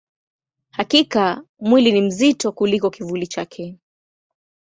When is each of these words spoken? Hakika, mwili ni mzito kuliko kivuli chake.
Hakika, 0.69 1.43
mwili 1.59 1.91
ni 1.91 2.01
mzito 2.01 2.51
kuliko 2.51 2.89
kivuli 2.89 3.27
chake. 3.27 3.77